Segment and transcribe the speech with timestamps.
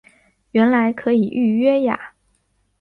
[0.49, 2.15] 原来可以预约呀